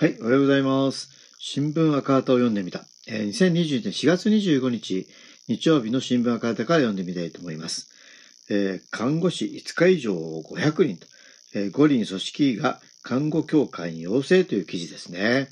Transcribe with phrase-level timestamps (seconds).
[0.00, 1.10] はい、おはようございます。
[1.38, 2.86] 新聞赤旗を読んでみた。
[3.06, 5.06] えー2021年4月25日、
[5.46, 7.90] 日曜日の新聞赤旗から読んでみたいと思います。
[8.48, 11.06] えー看護師5日以上500人と、
[11.54, 15.48] えー五輪組織が看護協会に要請という記事ですね。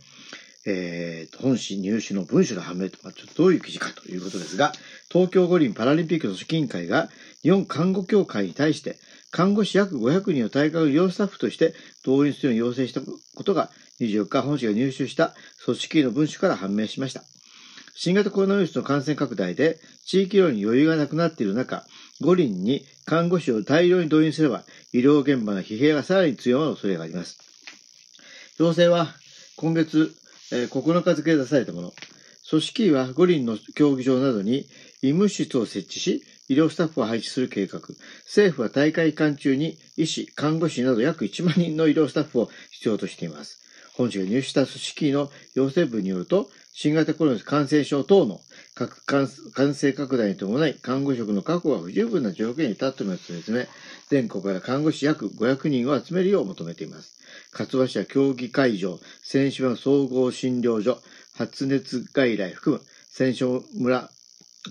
[0.67, 4.73] えー本誌入手の文書の判明と、まあ、ちょっとどういう記事かということですが、
[5.13, 7.11] 東京五輪パラリンピック組織委員会が
[7.43, 8.97] 日本看護協会に対して、
[9.31, 11.75] 看護師約500人を大会医療スタッフとして
[12.07, 13.69] 動員するように要請したことが
[14.01, 15.35] 24日本誌が入手した
[15.65, 17.23] 組織委の文書から判明しました。
[17.95, 21.85] 新型コロナウイルスの感染拡大で地域医療に余裕がなくなっている中、
[22.21, 24.63] 五輪に看護師を大量に動員すれば
[24.93, 27.39] 医療現場の疲弊がさらに強まる恐れがあります。
[28.59, 29.09] 要請は
[29.57, 30.15] 今月
[30.51, 31.93] えー9日付で出されたもの。
[32.49, 34.61] 組織委は五輪の競技場などに
[35.03, 37.81] 医務室を設置し、医療スタッフを配置する計画。
[38.25, 43.68] 政府は大会期間中に医師、看護師など約1万人の医療スタッフを必要としています。
[43.99, 48.41] 本市が入手した組織の要請文によると、新型コロナ感染症等の
[49.05, 49.27] 感
[49.75, 53.65] 染拡大に伴い、看護職の確保が不十分な条件に立っていますと説明、
[54.09, 57.19] 全国から看護師約500人を集めるよう求めています。
[57.53, 60.99] 勝場市は競技会場、選手村総合診療所、
[61.37, 63.45] 発熱外来含む、選手
[63.77, 64.09] 村、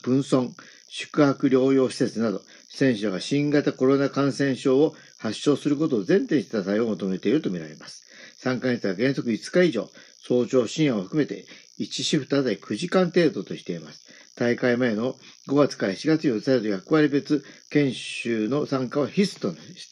[0.02, 0.48] 分村、
[0.88, 8.06] 宿泊療養施設など、選手が新型コロナ感染症を発症することを前提にした対応を求めているとみられます。
[8.38, 9.89] 参加日は原則5日以上、
[10.21, 11.45] 早朝深夜を含めて
[11.80, 14.05] 1シフトあたり9時間程度としています。
[14.35, 15.16] 大会前の
[15.47, 19.89] 5月から7月に予定される役割別研修の参加は必須とし,、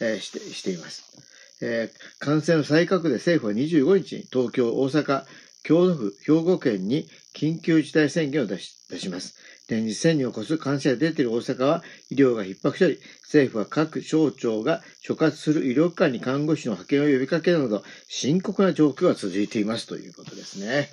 [0.00, 1.04] えーしてしています。
[1.60, 5.24] えー感染の再拡大政府は25日に東京、大阪、
[5.64, 9.36] 京都府、兵庫県に緊急事態宣言を出し出します。
[9.68, 20.88] 連日1000人を超す感染が出ている大阪は医療が逼迫しており、政府は各省庁が所轄する医療機関に看護師の派遣を呼びかけるなど、深刻な状況が続いていますということですね。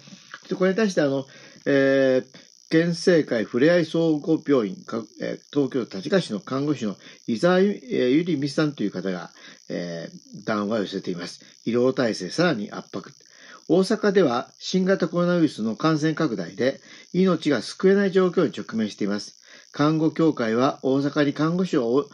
[0.58, 1.26] これに対して、あの、
[1.66, 4.76] えー県政会ふれあい総合病院、
[5.22, 6.96] えー東京立川市の看護師の
[7.28, 9.30] 伊沢ゆ,、えーゆりみさんという方が、
[9.70, 11.42] えー談話を寄せています。
[11.66, 13.14] 医療体制さらに圧迫。
[13.68, 16.80] 大阪では新型コロナウイルスの感染拡大で
[17.14, 19.42] 命が救えない状況に直面しています。
[19.72, 22.08] 看護協会は大阪に看護師を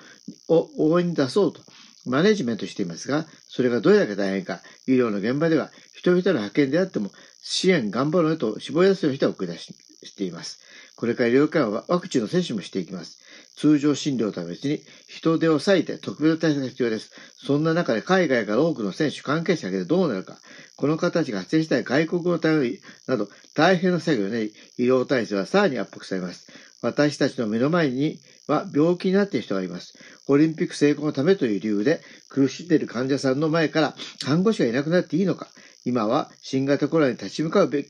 [0.48, 1.62] 応援に出そうと
[2.06, 10.62] マネジメントしていますが、それがどれだけ大変か、医療の現場では人々の派遣であっても支援頑張ろうと絞り出すような人は送り出しています。
[10.96, 13.21] これから医療機関はワクチンの接種もしていきます。
[13.58, 17.12] 通常診療とは別に人手を割いて特別対策が必要です。
[17.38, 20.38] そんな中で海外から多くの選手、関係者がどうなるか、
[20.78, 26.48] この形が発生したい外国の頼りなど大変な作業で、医療体制はさらに圧迫されます。
[26.82, 29.94] 私たちの目の前には病気になっている人がいます。
[30.28, 35.48] オリンピック成功のためという理由で苦しんでいる患者さんの前から看護師がいなくなっていいのか。
[35.86, 37.90] 今は新型コロナに立ち向かうべき、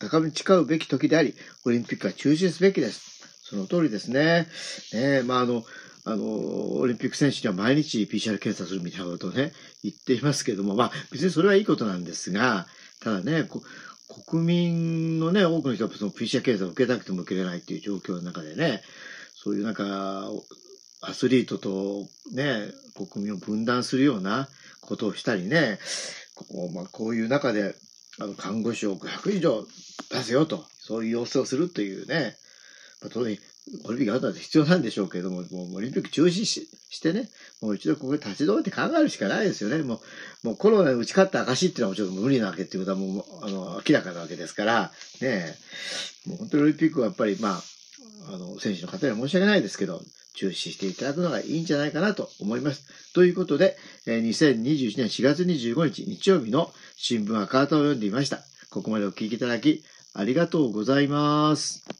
[0.00, 1.34] 高め誓うべき時であり、
[1.64, 3.11] オリンピックは中止すべきです。
[3.52, 4.48] その通りですね。
[4.94, 5.62] ねえ、まあ、あの、
[6.04, 6.24] あの、
[6.78, 9.52] オリンピック選手には毎日 PCR 検査するみたいなことをね、
[9.82, 12.66] 言っていますけども、まあ、別にそれはいいことなんですが、
[13.00, 13.62] ただね、こ
[14.26, 18.80] 国民のね、多くの人はその PCR 検査を受けたくても受けれないっていう状況の中でね、
[19.34, 20.30] そういうなんか、
[21.02, 22.68] アスリートとね、
[23.12, 24.48] 国民を分断するような
[24.80, 25.78] ことをしたりね、
[26.34, 27.74] こう,、まあ、こういう中で、
[28.18, 29.66] あの、看護師を500以上
[30.10, 32.36] 出せよと、そういう要請をするというね、
[33.02, 33.38] ま、当然、
[33.84, 37.28] オリンピックあるのは必要なんでしょうけども、もうオリンピック中止ししてね、
[37.60, 39.82] もう一度ここで立ち止まって考えるしかないですよね。
[39.82, 40.00] も
[40.42, 45.56] う、もうコロナに打ち勝った証っていうのはもちろん無理なわけっていうことはもう、あの、明らかなわけですから、ね、
[46.26, 47.62] もう本当にオリンピックはやっぱり、まあ、
[48.34, 50.02] あの、選手の方には申し訳ないですけど、
[50.34, 53.12] 中止していただくのがいいんじゃないかなと思います。
[53.12, 53.76] ということで、
[54.06, 58.42] え2021年4月25日日曜日の新聞赤旗を読んでいました。
[58.70, 61.91] ここまでお聞きいただきありがとうございます。